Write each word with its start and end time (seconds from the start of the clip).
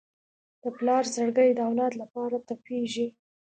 د 0.63 0.63
پلار 0.77 1.03
زړګی 1.13 1.49
د 1.55 1.59
اولاد 1.67 1.93
لپاره 2.01 2.35
تپېږي. 2.47 3.07